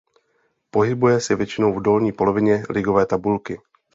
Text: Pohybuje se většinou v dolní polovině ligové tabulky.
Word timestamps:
Pohybuje 0.71 1.19
se 1.21 1.35
většinou 1.35 1.73
v 1.73 1.81
dolní 1.81 2.11
polovině 2.11 2.63
ligové 2.69 3.05
tabulky. 3.05 3.61